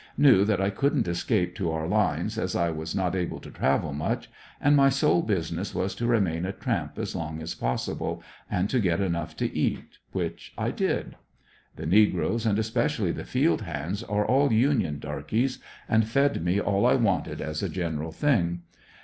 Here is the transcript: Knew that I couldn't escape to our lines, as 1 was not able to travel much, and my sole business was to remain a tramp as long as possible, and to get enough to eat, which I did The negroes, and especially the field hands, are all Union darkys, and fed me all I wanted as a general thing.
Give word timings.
Knew 0.17 0.43
that 0.45 0.59
I 0.59 0.71
couldn't 0.71 1.07
escape 1.07 1.53
to 1.57 1.69
our 1.69 1.87
lines, 1.87 2.35
as 2.39 2.55
1 2.55 2.75
was 2.75 2.95
not 2.95 3.15
able 3.15 3.39
to 3.39 3.51
travel 3.51 3.93
much, 3.93 4.31
and 4.59 4.75
my 4.75 4.89
sole 4.89 5.21
business 5.21 5.75
was 5.75 5.93
to 5.93 6.07
remain 6.07 6.43
a 6.43 6.51
tramp 6.51 6.97
as 6.97 7.15
long 7.15 7.39
as 7.39 7.53
possible, 7.53 8.23
and 8.49 8.67
to 8.71 8.79
get 8.79 8.99
enough 8.99 9.35
to 9.37 9.55
eat, 9.55 9.99
which 10.11 10.53
I 10.57 10.71
did 10.71 11.17
The 11.75 11.85
negroes, 11.85 12.47
and 12.47 12.57
especially 12.57 13.11
the 13.11 13.25
field 13.25 13.61
hands, 13.61 14.01
are 14.01 14.25
all 14.25 14.51
Union 14.51 14.99
darkys, 14.99 15.59
and 15.87 16.07
fed 16.09 16.43
me 16.43 16.59
all 16.59 16.87
I 16.87 16.95
wanted 16.95 17.39
as 17.39 17.61
a 17.61 17.69
general 17.69 18.11
thing. 18.11 18.63